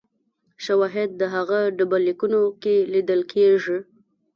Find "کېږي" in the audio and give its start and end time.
3.33-3.77